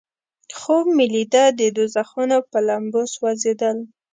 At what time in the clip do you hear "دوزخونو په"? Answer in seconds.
1.77-2.59